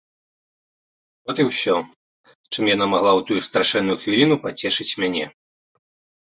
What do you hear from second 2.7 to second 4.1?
яна магла ў тую страшэнную